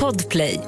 [0.00, 0.60] Podplay.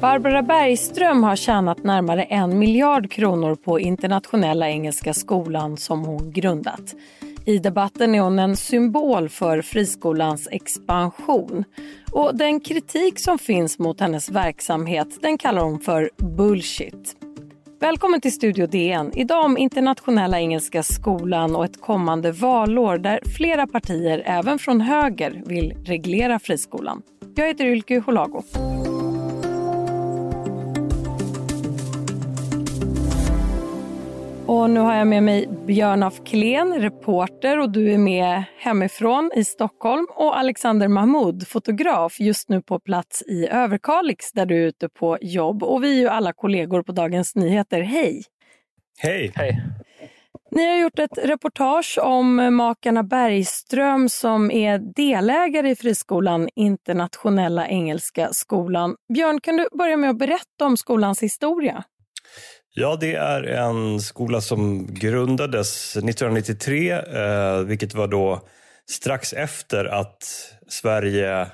[0.00, 6.94] Barbara Bergström har tjänat närmare en miljard kronor på Internationella Engelska Skolan som hon grundat.
[7.48, 11.64] I debatten är hon en symbol för friskolans expansion.
[12.12, 17.16] Och den kritik som finns mot hennes verksamhet den kallar hon för bullshit.
[17.80, 19.12] Välkommen till Studio DN.
[19.14, 25.42] Idag om Internationella Engelska Skolan och ett kommande valår där flera partier, även från höger,
[25.46, 27.02] vill reglera friskolan.
[27.34, 28.42] Jag heter Ylke Holago.
[34.48, 39.30] Och nu har jag med mig Björn af Klen, reporter och du är med hemifrån
[39.34, 44.66] i Stockholm och Alexander Mahmoud, fotograf, just nu på plats i Överkalix där du är
[44.66, 45.62] ute på jobb.
[45.62, 47.80] Och vi är ju alla kollegor på Dagens Nyheter.
[47.80, 48.22] Hej!
[48.98, 49.32] Hej!
[49.34, 49.62] Hej!
[50.50, 58.28] Ni har gjort ett reportage om makarna Bergström som är delägare i friskolan Internationella Engelska
[58.32, 58.96] Skolan.
[59.14, 61.84] Björn, kan du börja med att berätta om skolans historia?
[62.78, 68.48] Ja, det är en skola som grundades 1993, eh, vilket var då
[68.90, 71.46] strax efter att Sverige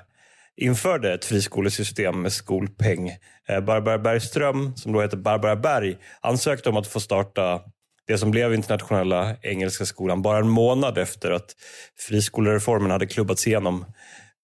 [0.57, 3.11] införde ett friskolesystem med skolpeng.
[3.49, 7.61] Eh, Barbara Bergström, som då heter Barbara Berg, ansökte om att få starta
[8.07, 11.57] det som blev Internationella Engelska Skolan bara en månad efter att
[11.99, 13.85] friskolereformen hade klubbats igenom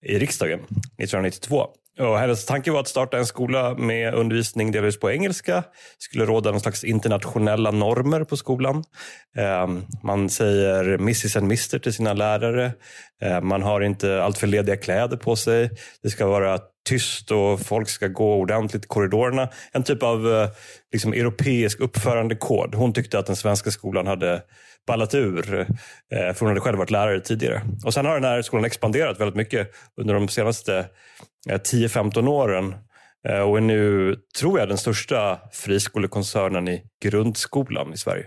[0.06, 1.67] i riksdagen 1992.
[1.98, 5.54] Och hennes tanke var att starta en skola med undervisning delvis på engelska.
[5.54, 5.64] Det
[5.98, 8.84] skulle råda någon slags internationella normer på skolan.
[9.36, 12.72] Ehm, man säger Mrs and Mr till sina lärare.
[13.22, 15.70] Ehm, man har inte alltför lediga kläder på sig.
[16.02, 19.48] Det ska vara tyst och folk ska gå ordentligt i korridorerna.
[19.72, 20.48] En typ av eh,
[20.92, 22.75] liksom, europeisk uppförandekod.
[22.75, 24.42] Hon tyckte att den svenska skolan hade
[24.87, 25.66] ballat ur, eh,
[26.10, 27.62] för hon hade själv varit lärare tidigare.
[27.84, 29.70] Och Sen har den här skolan expanderat väldigt mycket
[30.00, 30.87] under de senaste
[31.50, 32.75] Eh, 10-15 åren
[33.28, 38.26] eh, och är nu, tror jag, den största friskolekoncernen i grundskolan i Sverige.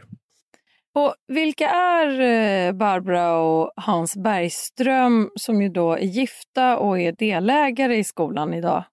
[0.95, 7.11] Och vilka är eh, Barbara och Hans Bergström som ju då är gifta och är
[7.11, 8.83] delägare i skolan idag?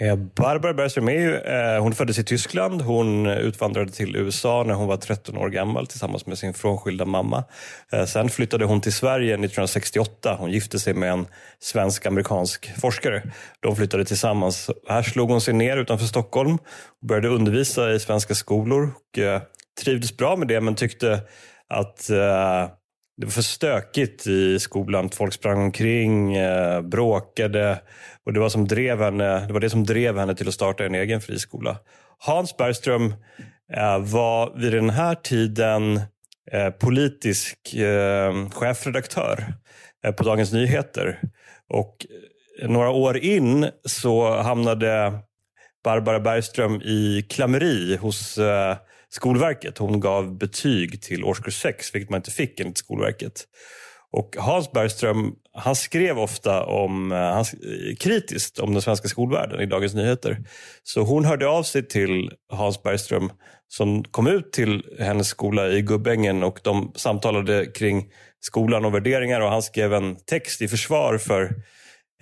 [0.00, 1.40] Eh, Barbara Bergström är ju,
[1.78, 2.82] hon föddes i Tyskland.
[2.82, 7.44] Hon utvandrade till USA när hon var 13 år gammal tillsammans med sin frånskilda mamma.
[7.92, 10.36] Eh, sen flyttade hon till Sverige 1968.
[10.38, 11.26] Hon gifte sig med en
[11.60, 13.22] svensk-amerikansk forskare.
[13.60, 14.70] De flyttade tillsammans.
[14.88, 16.54] Här slog hon sig ner utanför Stockholm
[17.00, 18.90] och började undervisa i svenska skolor.
[18.94, 19.42] Och, eh,
[19.84, 21.20] trivdes bra med det men tyckte
[21.68, 22.06] att
[23.16, 25.10] det var för stökigt i skolan.
[25.10, 26.36] Folk sprang omkring,
[26.82, 27.78] bråkade
[28.28, 30.84] och det var, som drev henne, det var det som drev henne till att starta
[30.84, 31.78] en egen friskola.
[32.18, 33.14] Hans Bergström
[33.72, 36.00] eh, var vid den här tiden
[36.52, 39.54] eh, politisk eh, chefredaktör
[40.04, 41.20] eh, på Dagens Nyheter.
[41.68, 42.06] Och
[42.62, 45.18] eh, några år in så hamnade
[45.84, 48.76] Barbara Bergström i klammeri hos eh,
[49.08, 49.78] Skolverket.
[49.78, 53.44] Hon gav betyg till årskurs 6, vilket man inte fick enligt Skolverket.
[54.12, 57.44] Och Hans Bergström han skrev ofta om, eh, han,
[58.00, 60.38] kritiskt om den svenska skolvärlden i Dagens Nyheter.
[60.82, 63.32] Så hon hörde av sig till Hans Bergström
[63.68, 68.10] som kom ut till hennes skola i Gubbängen och de samtalade kring
[68.40, 71.54] skolan och värderingar och han skrev en text i försvar för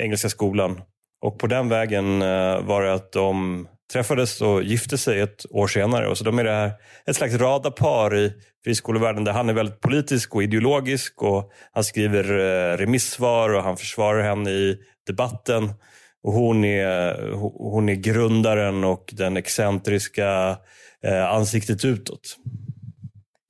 [0.03, 0.81] Engelska skolan.
[1.23, 5.67] Och på den vägen eh, var det att de träffades och gifte sig ett år
[5.67, 6.09] senare.
[6.09, 6.73] Och så de är det här,
[7.07, 8.33] ett slags radarpar i
[8.65, 13.77] friskolevärlden där han är väldigt politisk och ideologisk och han skriver eh, remissvar och han
[13.77, 15.71] försvarar henne i debatten.
[16.23, 17.33] Och hon är,
[17.73, 20.59] hon är grundaren och den excentriska
[21.03, 22.37] eh, ansiktet utåt.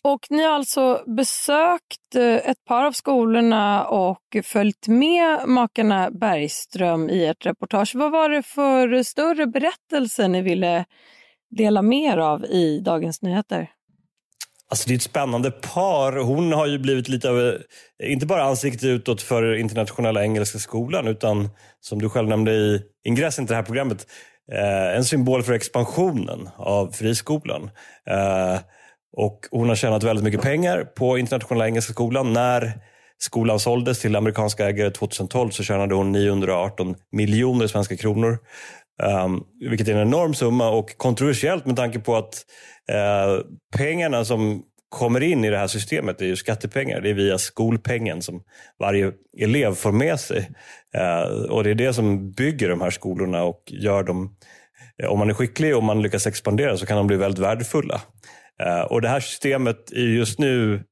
[0.06, 7.10] Och ni har alltså besökt eh, ett par av skolorna och följt med makarna Bergström
[7.10, 7.94] i ett reportage.
[7.94, 10.84] Vad var det för större berättelse ni ville
[11.56, 13.70] dela mer av i Dagens Nyheter?
[14.70, 16.12] Alltså det är ett spännande par.
[16.12, 21.08] Hon har ju blivit lite av, eh, inte bara ansikte utåt för internationella engelska skolan,
[21.08, 21.48] utan
[21.80, 24.06] som du själv nämnde i ingressen till det här programmet,
[24.52, 27.70] eh, en symbol för expansionen av friskolan.
[29.16, 32.32] Och hon har tjänat väldigt mycket pengar på internationella engelska skolan.
[32.32, 32.72] När
[33.18, 38.38] skolan såldes till amerikanska ägare 2012 så tjänade hon 918 miljoner svenska kronor.
[39.24, 42.44] Um, vilket är en enorm summa och kontroversiellt med tanke på att
[42.92, 43.44] uh,
[43.76, 47.00] pengarna som kommer in i det här systemet är ju skattepengar.
[47.00, 48.42] Det är via skolpengen som
[48.80, 50.50] varje elev får med sig.
[50.94, 54.36] Eh, och det är det som bygger de här skolorna och gör dem
[55.08, 58.00] om man är skicklig och man lyckas expandera så kan de bli väldigt värdefulla.
[58.90, 60.84] Och det här systemet är just nu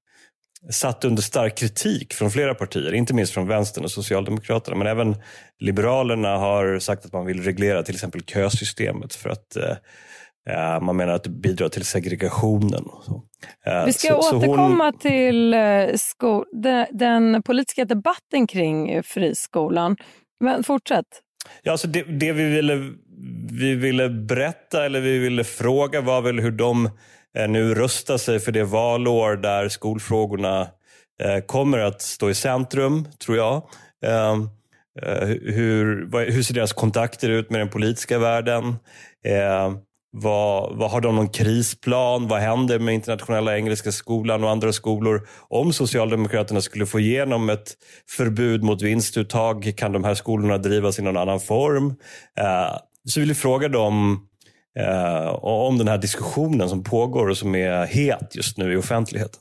[0.70, 4.76] satt under stark kritik från flera partier, inte minst från vänstern och Socialdemokraterna.
[4.76, 5.16] Men även
[5.58, 9.56] Liberalerna har sagt att man vill reglera till exempel kösystemet för att
[10.50, 12.84] eh, man menar att det bidrar till segregationen.
[13.66, 14.98] Eh, Vi ska så, återkomma så hon...
[14.98, 19.96] till eh, sko- den, den, politiska debatten kring friskolan.
[20.40, 21.06] Men fortsätt.
[21.62, 22.92] Ja, alltså det, det vi, ville,
[23.52, 26.90] vi ville berätta eller vi ville fråga var väl hur de Eh,
[27.38, 30.68] Eh, nu rustar sig för det valår där skolfrågorna
[31.22, 33.62] eh, kommer att stå i centrum, tror jag.
[34.06, 34.48] Ehm,
[35.02, 38.76] eh, hur, hur ser deras kontakter ut med den politiska världen?
[39.24, 39.78] Ehm,
[40.16, 42.28] vad, vad, har de någon krisplan?
[42.28, 45.28] Vad händer med Internationella Engelska Skolan och andra skolor?
[45.48, 47.72] Om Socialdemokraterna skulle få igenom ett
[48.16, 51.94] förbud mot vinstuttag, kan de här skolorna drivas i någon annan form?
[53.08, 54.26] Så vill vi fråga dem
[54.78, 59.40] eh, om den här diskussionen som pågår och som är het just nu i offentligheten.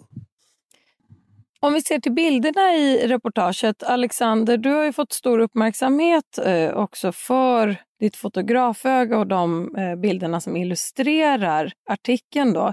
[1.59, 6.73] Om vi ser till bilderna i reportaget, Alexander, du har ju fått stor uppmärksamhet eh,
[6.73, 12.53] också för ditt fotograföga och de eh, bilderna som illustrerar artikeln.
[12.53, 12.67] Då.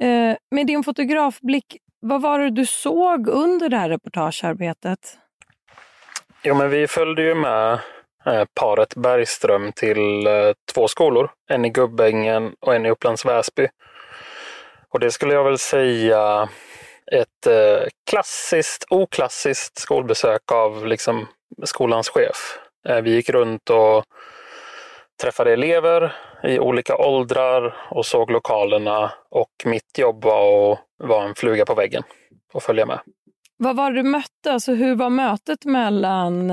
[0.00, 5.18] Eh, med din fotografblick, vad var det du såg under det här reportagearbetet?
[6.42, 7.78] Jo, men vi följde ju med
[8.26, 11.30] Eh, paret Bergström till eh, två skolor.
[11.50, 13.68] En i Gubbängen och en i Upplands Väsby.
[14.88, 16.48] Och det skulle jag väl säga
[17.12, 21.28] ett eh, klassiskt, oklassiskt skolbesök av liksom
[21.64, 22.58] skolans chef.
[23.02, 24.04] Vi gick runt och
[25.22, 26.12] träffade elever
[26.42, 31.74] i olika åldrar och såg lokalerna och mitt jobb var att vara en fluga på
[31.74, 32.02] väggen
[32.52, 33.00] och följa med.
[33.56, 34.52] Vad var det du mötte?
[34.52, 36.50] Alltså hur var mötet mellan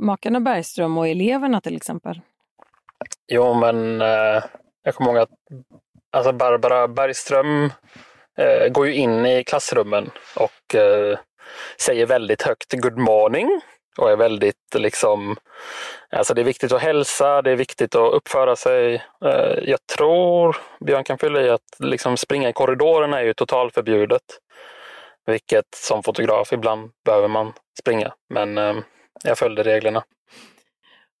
[0.00, 2.20] makarna Bergström och eleverna till exempel?
[3.32, 4.42] Jo, men eh,
[4.82, 5.30] jag kommer ihåg att
[6.10, 7.70] alltså Barbara Bergström
[8.38, 11.18] eh, går ju in i klassrummen och eh,
[11.80, 13.60] säger väldigt högt good morning
[13.98, 15.36] och är väldigt liksom,
[16.10, 18.94] alltså det är viktigt att hälsa, det är viktigt att uppföra sig.
[19.24, 24.22] Eh, jag tror, Björn kan fylla i att liksom springa i korridorerna är ju totalförbjudet.
[25.26, 28.12] Vilket som fotograf ibland behöver man springa.
[28.28, 28.76] Men eh,
[29.24, 30.04] jag följde reglerna.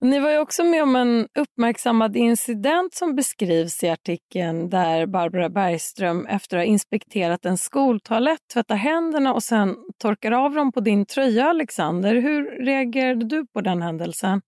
[0.00, 5.48] Ni var ju också med om en uppmärksammad incident som beskrivs i artikeln där Barbara
[5.48, 10.80] Bergström efter att ha inspekterat en skoltoalett tvättar händerna och sen torkar av dem på
[10.80, 12.14] din tröja, Alexander.
[12.14, 14.42] Hur reagerade du på den händelsen?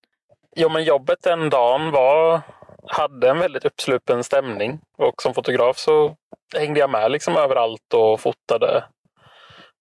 [0.56, 2.40] Jo, men jobbet den dagen var,
[2.86, 6.16] hade en väldigt uppsluppen stämning och som fotograf så
[6.56, 8.84] hängde jag med liksom överallt och fotade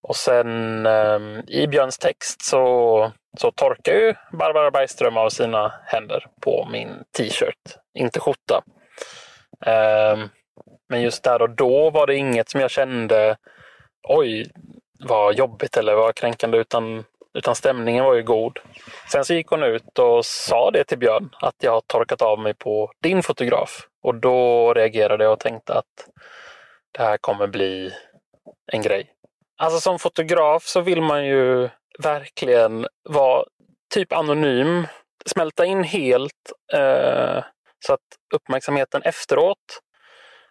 [0.07, 6.27] och sen eh, i Björns text så, så torkar ju Barbara Bergström av sina händer
[6.41, 8.63] på min t-shirt, inte skjorta.
[9.65, 10.29] Um,
[10.89, 13.37] men just där och då var det inget som jag kände,
[14.07, 14.51] oj,
[14.99, 18.59] vad jobbigt eller vad kränkande, utan, utan stämningen var ju god.
[19.11, 22.39] Sen så gick hon ut och sa det till Björn, att jag har torkat av
[22.39, 23.87] mig på din fotograf.
[24.03, 26.09] Och då reagerade jag och tänkte att
[26.91, 27.93] det här kommer bli
[28.71, 29.11] en grej.
[29.57, 31.69] Alltså som fotograf så vill man ju
[32.01, 33.45] verkligen vara
[33.93, 34.87] typ anonym,
[35.25, 37.43] smälta in helt eh,
[37.85, 37.99] så att
[38.35, 39.81] uppmärksamheten efteråt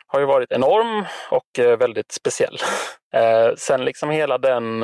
[0.06, 2.58] har ju varit enorm och eh, väldigt speciell.
[3.12, 4.82] Eh, sen liksom hela den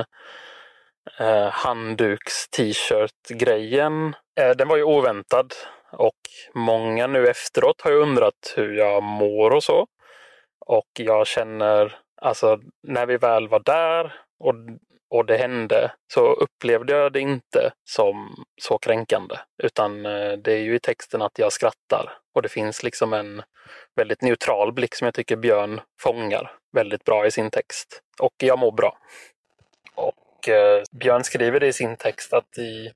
[1.18, 5.54] eh, handduks-t-shirt-grejen, eh, den var ju oväntad
[5.92, 6.20] och
[6.54, 9.86] många nu efteråt har ju undrat hur jag mår och så.
[10.66, 14.54] Och jag känner Alltså när vi väl var där och,
[15.10, 19.36] och det hände så upplevde jag det inte som så kränkande.
[19.62, 22.18] Utan eh, det är ju i texten att jag skrattar.
[22.34, 23.42] Och det finns liksom en
[23.96, 28.00] väldigt neutral blick som jag tycker Björn fångar väldigt bra i sin text.
[28.20, 28.98] Och jag mår bra.
[29.94, 32.92] Och eh, Björn skriver det i sin text att i,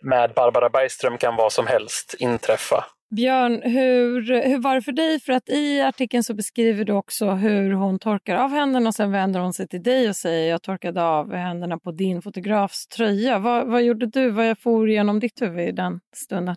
[0.00, 2.84] med Barbara Bergström kan vad som helst inträffa.
[3.10, 5.20] Björn, hur, hur var det för dig?
[5.20, 9.12] För att i artikeln så beskriver du också hur hon torkar av händerna och sen
[9.12, 13.38] vänder hon sig till dig och säger jag torkade av händerna på din fotografs tröja.
[13.38, 14.30] Vad, vad gjorde du?
[14.30, 16.56] Vad for genom ditt huvud i den stunden?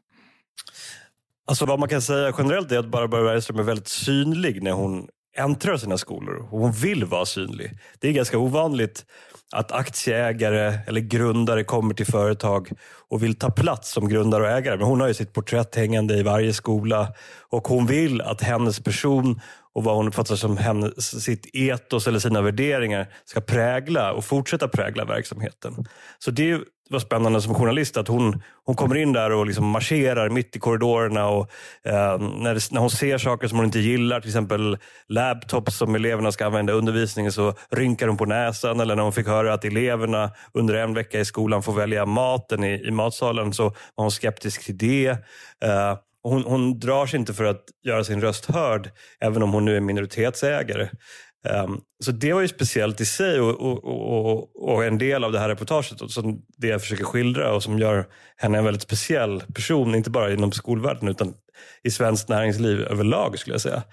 [1.48, 5.08] Alltså vad man kan säga generellt är att Barbara Bergström är väldigt synlig när hon
[5.38, 6.48] äntrar sina skolor.
[6.50, 7.72] Hon vill vara synlig.
[8.00, 9.06] Det är ganska ovanligt
[9.54, 12.70] att aktieägare eller grundare kommer till företag
[13.10, 14.78] och vill ta plats som grundare och ägare.
[14.78, 17.14] Men hon har ju sitt porträtt hängande i varje skola
[17.50, 19.42] och hon vill att hennes person
[19.74, 24.68] och vad hon uppfattar som hennes, sitt etos eller sina värderingar ska prägla och fortsätta
[24.68, 25.86] prägla verksamheten.
[26.20, 26.60] Så det
[26.94, 30.60] var spännande som journalist att hon, hon kommer in där och liksom marscherar mitt i
[30.60, 31.50] korridorerna och
[31.86, 36.32] eh, när, när hon ser saker som hon inte gillar, till exempel laptops som eleverna
[36.32, 39.66] ska använda i undervisningen så rynkar hon på näsan eller när hon fick höra att
[39.66, 44.12] eleverna under en vecka i skolan får välja maten i, i matsalen så var hon
[44.12, 45.10] skeptisk till det.
[45.64, 49.66] Eh, hon, hon drar sig inte för att göra sin röst hörd, även om hon
[49.66, 50.90] nu är minoritetsägare.
[51.50, 55.32] Um, så det var ju speciellt i sig och, och, och, och, en del av
[55.32, 58.06] det här reportaget och som det jag försöker skildra och som gör
[58.38, 61.34] henne en väldigt speciell person, inte bara inom skolvärlden utan
[61.84, 63.84] i svenskt näringsliv överlag skulle jag säga.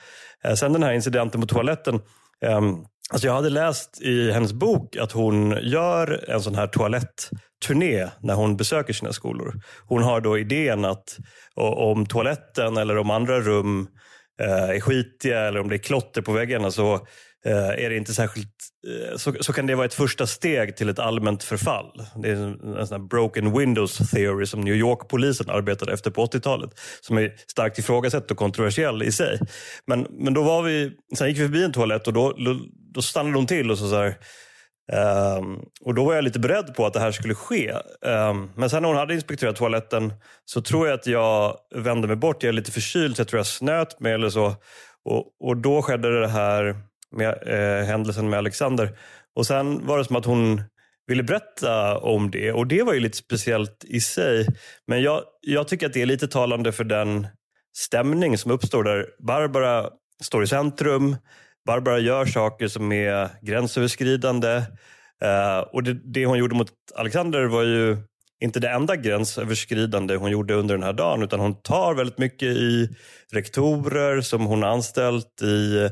[0.48, 2.00] Uh, sen den här incidenten på toaletten,
[2.46, 8.08] um, alltså jag hade läst i hennes bok att hon gör en sån här toalettturné
[8.20, 9.54] när hon besöker sina skolor.
[9.86, 11.16] Hon har då idén att
[11.54, 13.88] om toaletten eller om andra rum
[14.40, 17.06] eh, är skitiga eller om det är klotter på väggarna så
[17.44, 18.54] Eh, är det inte särskilt,
[18.88, 22.02] eh, så, så kan det vara ett första steg till ett allmänt förfall.
[22.22, 26.70] Det är en, en sån broken windows theory som New York-polisen arbetade efter på 80-talet.
[27.00, 29.38] Som är starkt ifrågasatt och kontroversiell i sig.
[29.86, 32.56] Men, men då var vi, sen gick vi förbi en toalett och då, då,
[32.94, 34.14] då stannade hon till och så, så här,
[34.92, 37.72] Um, och Då var jag lite beredd på att det här skulle ske.
[38.00, 40.12] Um, men sen när hon hade inspekterat toaletten
[40.44, 42.42] så tror jag att jag vände mig bort.
[42.42, 44.54] Jag är lite förkyld så jag tror jag snöt mig eller så.
[45.04, 46.76] Och, och då skedde det här
[47.16, 48.98] med eh, händelsen med Alexander.
[49.36, 50.62] Och sen var det som att hon
[51.06, 54.46] ville berätta om det och det var ju lite speciellt i sig.
[54.86, 57.26] Men jag, jag tycker att det är lite talande för den
[57.76, 59.90] stämning som uppstår där Barbara
[60.22, 61.16] står i centrum.
[61.66, 64.62] Barbara gör saker som är gränsöverskridande.
[65.22, 67.96] Eh, och det, det, hon gjorde mot Alexander var ju
[68.40, 72.48] inte det enda gränsöverskridande hon gjorde under den här dagen utan hon tar väldigt mycket
[72.48, 72.88] i
[73.32, 75.88] rektorer som hon anställt i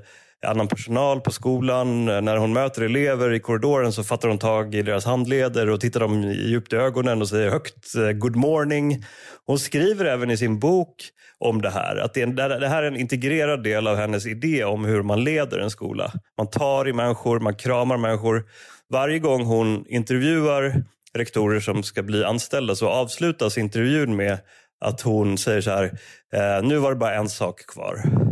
[0.46, 2.04] annan personal på skolan.
[2.04, 6.00] När hon möter elever i korridoren så fattar hon tag i deras handleder och tittar
[6.00, 9.04] dem djupt i ögonen och säger högt eh, good morning.
[9.46, 10.94] Hon skriver även i sin bok
[11.38, 14.84] om det här, att det, det här är en integrerad del av hennes idé om
[14.84, 16.12] hur man leder en skola.
[16.38, 18.44] Man tar i människor, man kramar människor.
[18.90, 24.38] Varje gång hon intervjuar rektorer som ska bli anställda så avslutas intervjun med
[24.80, 25.84] att hon säger så här,
[26.32, 28.27] eh, nu var det bara en sak kvar.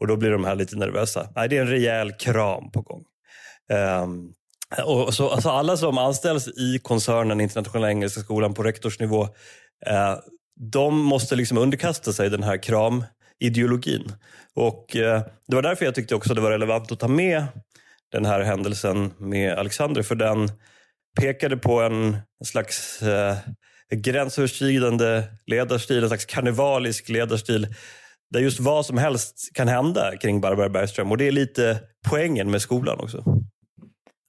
[0.00, 1.28] Och då blir de här lite nervösa.
[1.36, 3.04] Nej, det är en rejäl kram på gång.
[4.02, 4.32] Um,
[4.84, 10.18] och så, alltså alla som anställs i koncernen Internationella Engelska Skolan på rektorsnivå, uh,
[10.72, 14.12] de måste liksom underkasta sig den här kramideologin.
[14.54, 17.44] Och uh, det var därför jag tyckte också det var relevant att ta med
[18.12, 20.48] den här händelsen med Alexander, för den
[21.20, 23.36] pekade på en slags uh,
[23.94, 27.74] gränsöverskridande ledarstil, en slags karnevalisk ledarstil
[28.30, 31.10] där just vad som helst kan hända kring Barbara Bergström.
[31.10, 31.80] Och det är lite
[32.10, 33.24] poängen med skolan också.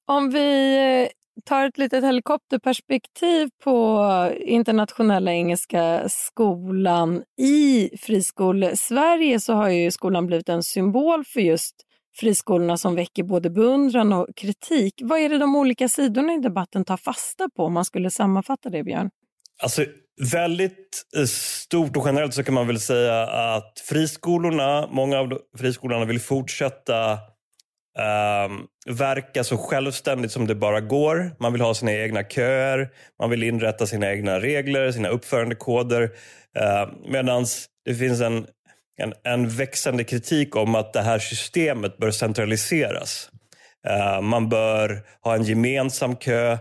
[0.08, 1.10] Om vi eh,
[1.46, 10.50] tar ett litet helikopterperspektiv på internationella engelska skolan i friskolesverige så har ju skolan blivit
[10.50, 11.76] en symbol för just
[12.20, 14.94] friskolorna som väcker både beundran och kritik.
[15.04, 18.70] Vad är det de olika sidorna i debatten tar fasta på om man skulle sammanfatta
[18.70, 19.10] det, Björn?
[19.64, 19.86] Alltså,
[20.18, 26.06] väldigt eh, stort och generellt så kan man väl säga att friskolorna, många av friskolorna
[26.06, 27.12] vill fortsätta
[28.00, 28.50] eh,
[28.88, 31.36] verka så självständigt som det bara går.
[31.40, 36.04] Man vill ha sina egna köer, man vill inrätta sina egna regler, sina uppförandekoder.
[36.60, 37.46] Eh, Medan
[37.86, 38.48] det finns en,
[38.98, 43.30] en, en, växande kritik om att det här systemet bör centraliseras.
[43.88, 46.60] Eh, man bör ha en gemensam kö Eh,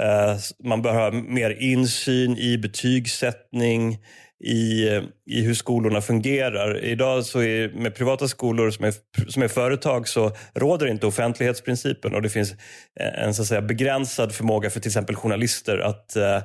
[0.00, 3.98] Eh, man bör ha mer insyn i betygssättning,
[4.44, 4.88] i,
[5.30, 6.84] i hur skolorna fungerar.
[6.84, 8.94] Idag så är, med privata skolor som är,
[9.28, 12.54] som är företag så råder inte offentlighetsprincipen och det finns
[13.00, 16.42] en så att säga, begränsad förmåga för till exempel journalister att eh,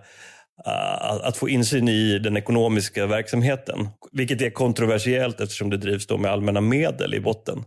[1.22, 3.90] att få insyn i den ekonomiska verksamheten.
[4.12, 7.64] Vilket är kontroversiellt eftersom det drivs då med allmänna medel i botten.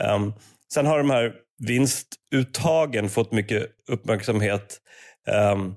[0.00, 0.32] Ehm,
[0.74, 1.32] sen har de här
[1.66, 4.78] vinstuttagen fått mycket uppmärksamhet
[5.52, 5.74] Um,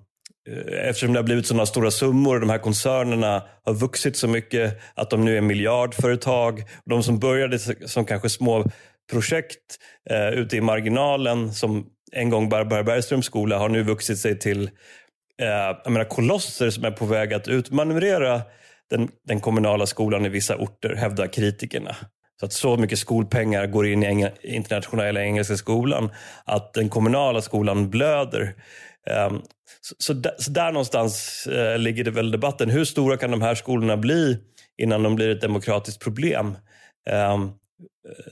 [0.82, 4.80] eftersom det har blivit sådana stora summor och de här koncernerna har vuxit så mycket
[4.96, 6.64] att de nu är miljardföretag.
[6.86, 8.66] De som började som kanske små
[9.12, 9.78] projekt
[10.10, 14.70] eh, ute i marginalen som en gång Barbara Bergströms skola har nu vuxit sig till
[15.42, 15.48] eh,
[15.84, 18.42] jag menar, kolosser som är på väg att utmanövrera
[18.90, 21.96] den, den kommunala skolan i vissa orter, hävdar kritikerna.
[22.40, 26.10] Så att så mycket skolpengar går in i internationella engelska skolan
[26.46, 28.56] att den kommunala skolan blöder.
[29.10, 29.42] Ehm,
[29.98, 32.70] så, där, så, där, någonstans eh, ligger det väl debatten.
[32.70, 34.38] Hur stora kan de här skolorna bli
[34.78, 36.58] innan de blir ett demokratiskt problem?
[37.10, 37.52] Ehm,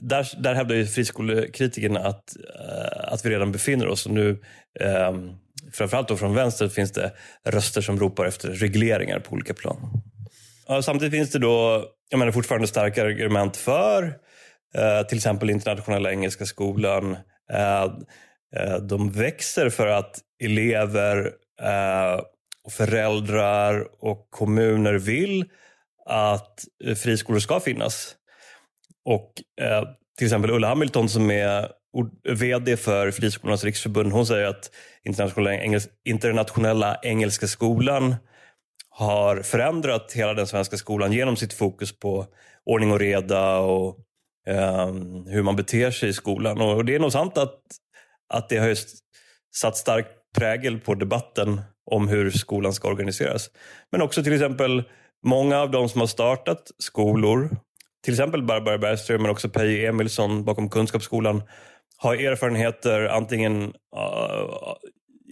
[0.00, 4.42] där, där hävdar ju friskolekritikerna att, eh, att vi redan befinner oss och nu
[4.80, 5.30] ehm,
[5.72, 7.12] framförallt då från vänster finns det
[7.44, 10.02] röster som ropar efter regleringar på olika plan.
[10.82, 14.02] Samtidigt finns det då jag menar, fortfarande starka argument för
[14.74, 17.16] eh, till exempel Internationella Engelska Skolan.
[18.60, 21.32] Eh, de växer för att elever,
[21.62, 22.20] eh,
[22.70, 25.44] föräldrar och kommuner vill
[26.06, 26.64] att
[26.96, 28.16] friskolor ska finnas.
[29.04, 29.82] Och eh,
[30.18, 31.68] till exempel Ulla Hamilton som är
[32.28, 34.70] VD för Friskolornas riksförbund, hon säger att
[35.04, 38.14] Internationella, Engels Internationella Engelska Skolan
[38.90, 42.26] har förändrat hela den svenska skolan genom sitt fokus på
[42.64, 43.98] ordning och reda och
[44.46, 44.86] eh,
[45.26, 46.60] hur man beter sig i skolan.
[46.60, 47.60] Och det är nog sant att,
[48.34, 48.76] att det har
[49.56, 50.06] satt stark
[50.36, 53.50] prägel på debatten om hur skolan ska organiseras.
[53.92, 54.84] Men också till exempel
[55.24, 57.56] många av de som har startat skolor,
[58.04, 61.42] till exempel Barbara Bergström men också Peje Emilsson bakom Kunskapsskolan,
[61.96, 63.62] har erfarenheter antingen
[63.96, 64.74] uh,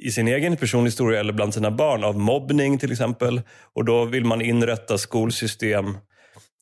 [0.03, 3.43] i sin egen personhistoria eller bland sina barn av mobbning till exempel.
[3.75, 5.99] Och då vill man inrätta skolsystem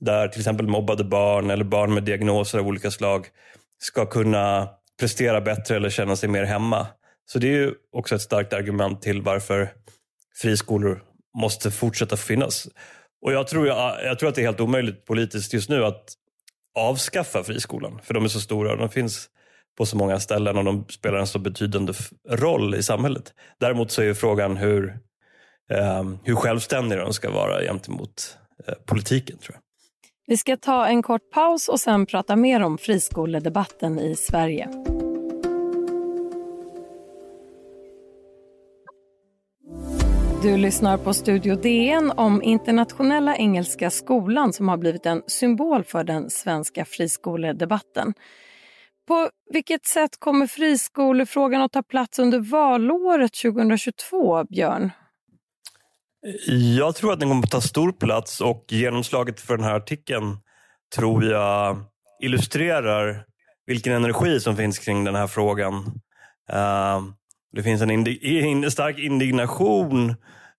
[0.01, 3.27] där till exempel mobbade barn eller barn med diagnoser av olika slag
[3.79, 4.69] ska kunna
[5.03, 6.87] prestera bättre eller känna sig mer hemma.
[7.27, 9.73] Så det är ju också ett starkt argument till varför
[10.35, 11.03] friskolor
[11.39, 12.69] måste fortsätta finnas.
[13.23, 16.05] Och jag tror, jag, jag tror att det är helt omöjligt politiskt just nu att
[16.79, 18.77] avskaffa friskolan, för de är så stora.
[18.77, 19.29] De finns
[19.79, 21.93] på så många ställen och de spelar en så betydande
[22.29, 23.35] roll i samhället.
[23.61, 24.99] Däremot så är frågan hur,
[25.71, 29.39] eh, hur självständiga de ska vara gentemot eh, politiken.
[29.39, 29.72] tror jag.
[30.27, 34.69] Vi ska ta en kort paus och sen prata mer om friskoledebatten i Sverige.
[40.43, 46.05] Du lyssnar på Studio DN om Internationella Engelska Skolan som har blivit en symbol för
[46.05, 48.15] den svenska friskoledebatten.
[49.09, 54.91] På vilket sätt kommer friskolefrågan att ta plats under valåret 2022, Björn?
[56.77, 60.37] Jag tror att den kommer att ta stor plats och genomslaget för den här artikeln
[60.95, 61.85] tror jag
[62.23, 63.25] illustrerar
[63.67, 65.75] vilken energi som finns kring den här frågan.
[66.53, 67.03] Uh,
[67.53, 70.11] det finns en indi stark indignation,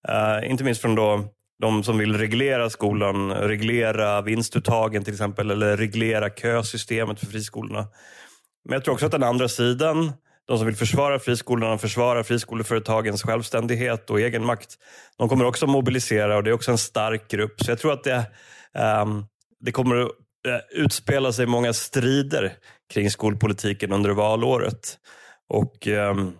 [0.09, 1.25] uh, inte minst från då
[1.61, 7.87] de som vill reglera skolan, reglera vinstuttagen till exempel, eller reglera kösystemet för friskolorna.
[8.65, 10.11] Men jag tror också att den andra sidan,
[10.47, 14.77] de som vill försvara friskolorna, försvara friskoleföretagens självständighet och egenmakt,
[15.17, 17.61] de kommer också mobilisera och det är också en stark grupp.
[17.63, 18.25] Så jag tror att det,
[19.03, 19.25] um,
[19.59, 20.11] det kommer att
[20.47, 22.53] eh, utspela sig många strider
[22.93, 24.97] kring skolpolitiken under valåret.
[25.49, 26.33] Och um,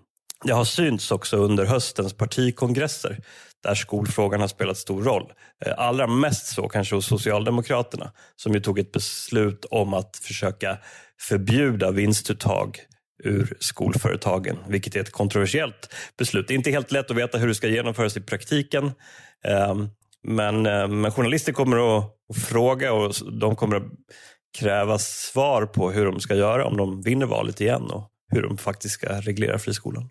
[0.44, 3.20] det har synts också under höstens partikongresser
[3.63, 5.34] där skolfrågan har spelat stor roll.
[5.66, 10.78] Eh, allra mest så kanske hos Socialdemokraterna som ju tog ett beslut om att försöka
[11.20, 12.80] förbjuda vinstuttag
[13.23, 16.47] ur skolföretagen, vilket är ett kontroversiellt beslut.
[16.47, 18.91] Det är inte helt lätt att veta hur det ska genomföras i praktiken.
[19.47, 19.89] Ehm,
[20.23, 22.17] men, eh, men journalister kommer att
[22.49, 23.84] fråga och de kommer att
[24.60, 28.58] kräva svar på hur de ska göra om de vinner valet igen och hur de
[28.58, 30.10] faktiskt ska reglera friskolan.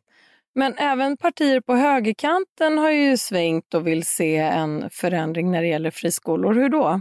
[0.54, 5.68] Men även partier på högerkanten har ju svängt och vill se en förändring när det
[5.68, 6.54] gäller friskolor.
[6.54, 7.00] Hur då?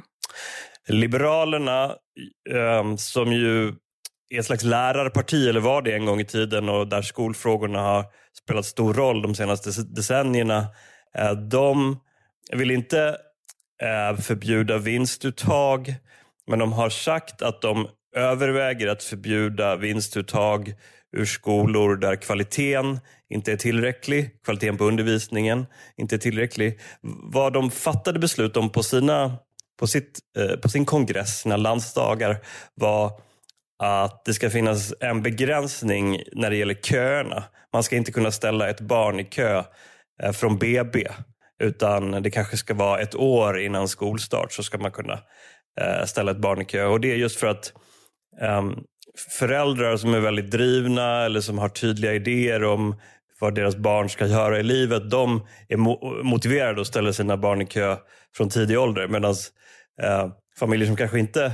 [0.88, 1.96] Liberalerna,
[2.50, 3.74] ehm, som ju
[4.32, 8.06] är ett slags lärarparti, eller var det en gång i tiden, och där skolfrågorna har
[8.44, 10.68] spelat stor roll de senaste decennierna.
[11.18, 12.00] Eh, de
[12.52, 13.18] vill inte
[13.82, 15.96] eh, förbjuda vinstuttag,
[16.48, 20.74] men de har sagt att de överväger att förbjuda vinstuttag
[21.18, 25.66] ur skolor där kvaliteten inte är tillräcklig, kvaliteten på undervisningen
[25.98, 26.80] inte är tillräcklig.
[27.32, 29.38] Vad de fattade beslut om på, sina,
[29.80, 32.38] på, sitt, eh, på sin kongress, sina landsdagar,
[32.76, 33.12] var
[33.84, 37.44] att det ska finnas en begränsning när det gäller köerna.
[37.74, 39.64] Man ska inte kunna ställa ett barn i kö
[40.24, 41.08] eh, från BB
[41.64, 45.20] utan det kanske ska vara ett år innan skolstart så ska man kunna
[45.82, 46.86] eh, ställa ett barn i kö.
[46.86, 47.74] Och Det är just för att
[48.42, 48.76] ehm,
[49.40, 52.96] föräldrar som är väldigt drivna eller som har tydliga idéer om
[53.40, 55.78] vad deras barn ska göra i livet, de är
[56.24, 57.98] motiverade att ställa sina barn i kö
[58.38, 59.08] från tidig ålder.
[59.08, 59.36] Medan
[60.02, 60.28] eh,
[60.60, 61.52] familjer som kanske inte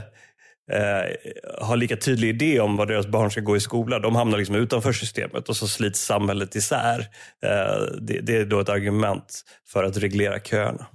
[0.72, 4.38] eh, har lika tydlig idé om vad deras barn ska gå i skola, de hamnar
[4.38, 7.00] liksom utanför systemet och så slits samhället isär.
[7.44, 10.88] Eh, det, det är då ett argument för att reglera köerna.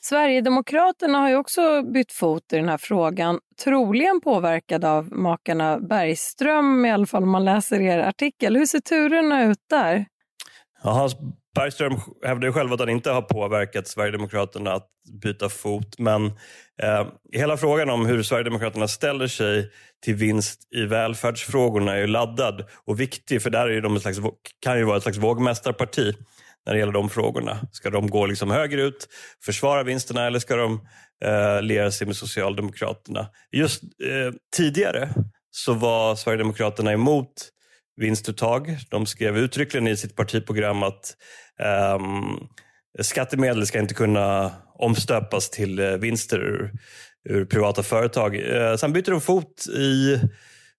[0.00, 6.84] Sverigedemokraterna har ju också bytt fot i den här frågan, troligen påverkad av makarna Bergström,
[6.84, 8.56] i alla fall om man läser er artikel.
[8.56, 10.06] Hur ser turerna ut där?
[10.82, 11.16] Ja, Hans
[11.56, 14.88] Bergström hävdar ju själv att han inte har påverkat Sverigedemokraterna att
[15.22, 15.98] byta fot.
[15.98, 16.26] Men
[16.82, 19.70] eh, hela frågan om hur Sverigedemokraterna ställer sig
[20.04, 23.42] till vinst i välfärdsfrågorna är ju laddad och viktig.
[23.42, 24.18] För där är de ett slags,
[24.60, 26.14] kan ju vara ett slags vågmästarparti
[26.66, 27.58] när det gäller de frågorna.
[27.72, 29.08] Ska de gå liksom högerut,
[29.44, 30.80] försvara vinsterna eller ska de
[31.24, 33.28] eh, liera sig med Socialdemokraterna?
[33.52, 35.08] Just eh, tidigare
[35.50, 37.32] så var Sverigedemokraterna emot
[37.96, 38.78] vinstuttag.
[38.90, 41.16] De skrev uttryckligen i sitt partiprogram att
[41.98, 42.48] um,
[43.00, 46.72] skattemedel ska inte kunna omstöpas till eh, vinster ur,
[47.28, 48.36] ur privata företag.
[48.36, 50.20] Uh, sen bytte de fot i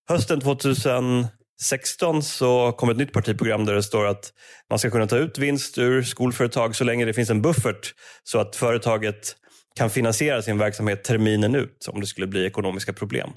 [0.10, 4.34] hösten 2016 så kom ett nytt partiprogram där det står att
[4.70, 8.40] man ska kunna ta ut vinst ur skolföretag så länge det finns en buffert så
[8.40, 9.36] att företaget
[9.78, 13.30] kan finansiera sin verksamhet terminen ut om det skulle bli ekonomiska problem.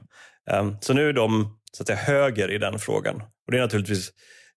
[0.50, 3.16] Ehm, så nu är de så att säga, höger i den frågan.
[3.16, 4.10] Och Det är naturligtvis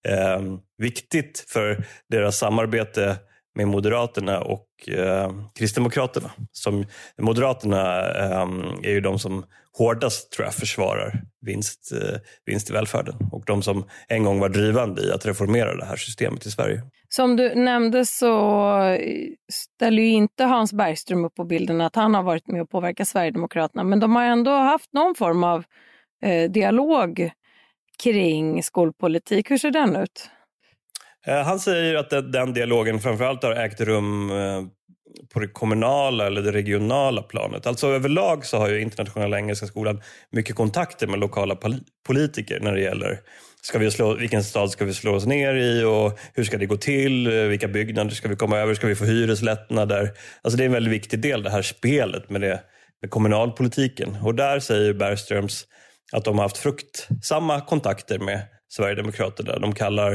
[0.08, 0.42] eh,
[0.78, 3.18] viktigt för deras samarbete
[3.56, 6.32] med Moderaterna och eh, Kristdemokraterna.
[6.52, 6.86] Som,
[7.22, 8.48] Moderaterna eh,
[8.84, 9.46] är ju de som
[9.78, 14.50] hårdast tror jag, försvarar vinst, eh, vinst i välfärden och de som en gång var
[14.50, 16.82] drivande i att reformera det här systemet i Sverige.
[17.10, 19.00] Som du nämnde så eh,
[19.52, 23.08] ställer ju inte Hans Bergström upp på bilden att han har varit med och påverkat
[23.08, 25.64] Sverigedemokraterna men de har ändå haft någon form av
[26.24, 27.32] eh, dialog
[28.04, 29.52] kring skolpolitik.
[29.52, 30.30] Hur ser den ut?
[31.28, 34.62] Eh, han säger att den dialogen framförallt har ägt rum eh,
[35.34, 37.68] på det kommunala eller det regionala planet.
[37.68, 41.58] Alltså överlag så har ju Internationella Engelska Skolan mycket kontakter med lokala
[42.08, 43.20] politiker när det gäller
[43.66, 46.66] ska vi slå, vilken stad ska vi slå oss ner i och hur ska det
[46.66, 47.28] gå till?
[47.28, 48.74] Eh, vilka byggnader ska vi komma över?
[48.74, 50.12] Ska vi få hyreslättnader?
[50.42, 52.60] Alltså det är en väldigt viktig del det här spelet med, det,
[53.02, 54.18] med kommunalpolitiken.
[54.24, 55.66] Och där säger Bergströms
[56.14, 59.60] att de har haft fruktsamma kontakter med Sverigedemokraterna.
[59.60, 60.14] De kallar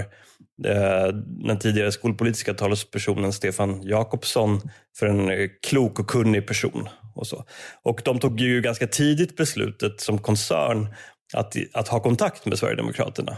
[0.64, 1.06] eh,
[1.46, 4.60] den tidigare skolpolitiska talespersonen Stefan Jakobsson
[4.98, 6.88] för en eh, klok och kunnig person.
[7.14, 7.44] Och, så.
[7.82, 10.94] och de tog ju ganska tidigt beslutet som koncern
[11.34, 13.36] att, att ha kontakt med Sverigedemokraterna.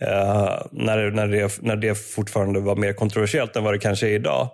[0.00, 4.14] Eh, när, när, det, när det fortfarande var mer kontroversiellt än vad det kanske är
[4.14, 4.50] idag.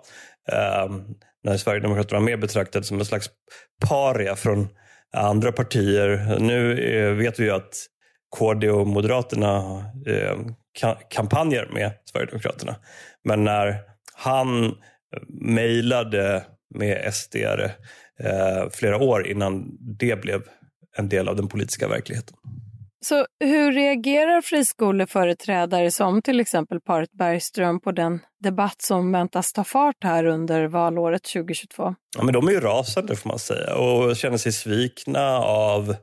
[0.51, 0.95] Eh,
[1.43, 3.29] när Sverigedemokraterna var mer betraktade som en slags
[3.89, 4.67] paria från
[5.15, 6.37] andra partier.
[6.39, 7.85] Nu eh, vet vi ju att
[8.37, 10.37] KD och Moderaterna eh,
[11.09, 12.75] kampanjer med Sverigedemokraterna.
[13.23, 13.81] Men när
[14.13, 14.71] han eh,
[15.27, 16.43] mejlade
[16.75, 17.35] med SD
[18.71, 20.41] flera år innan det blev
[20.97, 22.37] en del av den politiska verkligheten.
[23.05, 29.63] Så hur reagerar friskoleföreträdare som till exempel paret Bergström på den debatt som väntas ta
[29.63, 31.95] fart här under valåret 2022?
[32.17, 35.95] Ja, men de är ju rasande får man säga och känner sig svikna av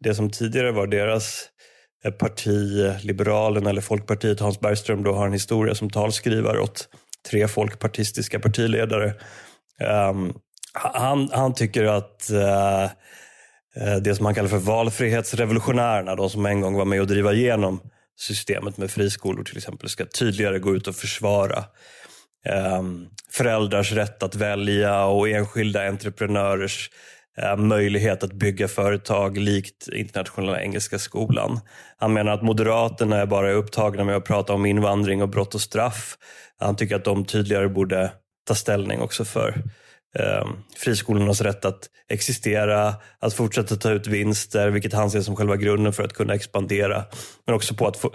[0.00, 1.48] det som tidigare var deras
[2.04, 4.40] eh, parti, Liberalerna eller Folkpartiet.
[4.40, 6.88] Hans Bergström då har en historia som talskrivare åt
[7.30, 9.14] tre folkpartistiska partiledare.
[10.10, 10.34] Um,
[10.72, 12.90] han, han tycker att uh,
[13.76, 17.32] Eh, det som han kallar för valfrihetsrevolutionärerna, de som en gång var med och driva
[17.32, 17.80] igenom
[18.18, 21.64] systemet med friskolor till exempel, ska tydligare gå ut och försvara
[22.46, 26.90] ehm, föräldrars rätt att välja och enskilda entreprenörers
[27.38, 31.60] eh, möjlighet att bygga företag likt Internationella Engelska Skolan.
[31.96, 35.60] Han menar att Moderaterna är bara upptagna med att prata om invandring och brott och
[35.60, 36.18] straff.
[36.58, 38.12] Han tycker att de tydligare borde
[38.46, 39.62] ta ställning också för
[40.18, 45.56] eh, friskolornas rätt att existera, att fortsätta ta ut vinster, vilket han ser som själva
[45.56, 47.04] grunden för att kunna expandera.
[47.46, 48.14] Men också på att, få,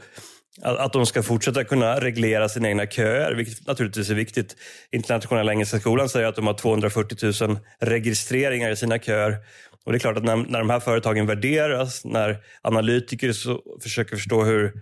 [0.62, 4.55] att de ska fortsätta kunna reglera sina egna köer, vilket naturligtvis är viktigt.
[4.91, 9.38] Internationella Engelska Skolan säger att de har 240 000 registreringar i sina köer.
[9.86, 14.15] Och det är klart att när, när de här företagen värderas, när analytiker så, försöker
[14.15, 14.73] förstå hur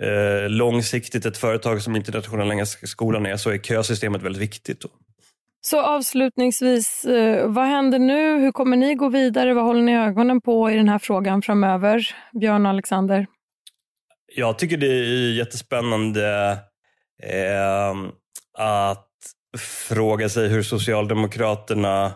[0.00, 4.80] eh, långsiktigt ett företag som Internationella Engelska Skolan är, så är kösystemet väldigt viktigt.
[4.80, 4.88] Då.
[5.66, 8.38] Så avslutningsvis, eh, vad händer nu?
[8.38, 9.54] Hur kommer ni gå vidare?
[9.54, 12.08] Vad håller ni ögonen på i den här frågan framöver?
[12.40, 13.26] Björn och Alexander?
[14.34, 16.50] Jag tycker det är jättespännande
[17.22, 17.94] eh,
[18.58, 19.10] att
[19.88, 22.12] fråga sig hur Socialdemokraterna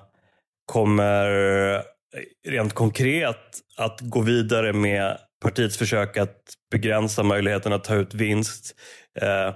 [0.67, 1.27] kommer
[1.75, 1.81] eh,
[2.49, 8.75] rent konkret att gå vidare med partiets försök att begränsa möjligheten att ta ut vinst.
[9.21, 9.55] Eh,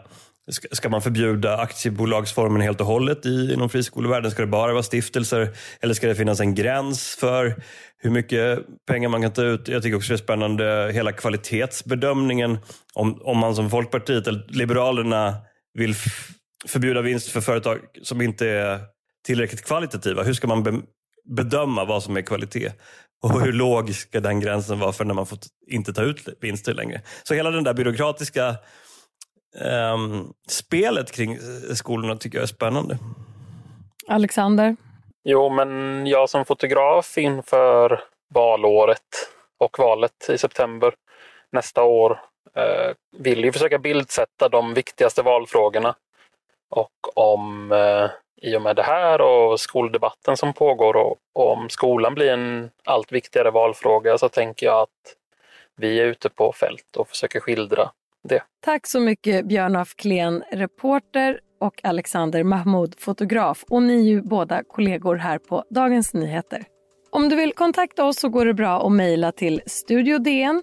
[0.72, 4.30] Ska man förbjuda aktiebolagsformen helt och hållet i, inom friskolevärlden?
[4.30, 5.56] Ska det bara vara stiftelser?
[5.80, 7.62] Eller ska det finnas en gräns för
[7.98, 9.68] hur mycket pengar man kan ta ut?
[9.68, 12.58] Jag tycker också det är spännande, hela kvalitetsbedömningen.
[12.94, 15.34] Om, om man som Folkpartiet eller Liberalerna
[15.74, 15.94] vill
[16.66, 18.80] förbjuda vinst för företag som inte är
[19.26, 20.22] tillräckligt kvalitativa.
[20.22, 20.72] Hur ska man be
[21.24, 22.72] bedöma vad som är kvalitet?
[23.22, 25.38] Och hur låg ska den gränsen vara för när man får
[25.70, 27.02] inte ta ut vinster längre?
[27.22, 28.56] Så hela den där byråkratiska
[29.94, 31.38] um, spelet kring
[31.74, 32.98] skolorna tycker jag är spännande.
[34.06, 34.76] Alexander?
[35.24, 38.00] Jo, men jag som fotograf inför
[38.34, 40.94] valåret och valet i september
[41.52, 42.20] nästa år
[42.56, 45.94] eh, vill ju försöka bildsätta de viktigaste valfrågorna.
[46.70, 48.10] Och om eh,
[48.42, 52.70] i och med det här och skoldebatten som pågår och, och om skolan blir en
[52.84, 55.16] allt viktigare valfråga så tänker jag att
[55.76, 57.90] vi är ute på fält och försöker skildra
[58.28, 58.42] det.
[58.64, 63.64] Tack så mycket Björn af Klen, reporter och Alexander Mahmoud, fotograf.
[63.68, 66.64] Och ni är ju båda kollegor här på Dagens Nyheter.
[67.10, 70.62] Om du vill kontakta oss så går det bra att mejla till studiodn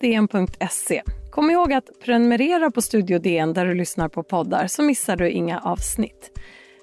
[0.00, 1.02] dn.se.
[1.30, 5.30] Kom ihåg att prenumerera på Studio DN där du lyssnar på poddar så missar du
[5.30, 6.38] inga avsnitt.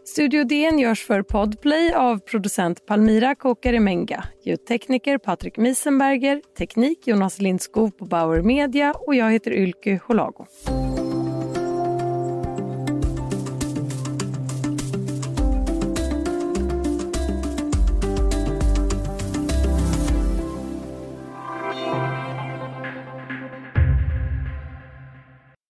[0.08, 7.98] Studio DN görs för Podplay av producent Palmira Kokare-Menga, ljudtekniker Patrik Miesenberger, teknik Jonas Lindskog
[7.98, 10.46] på Bauer Media och jag heter Ylke Holago.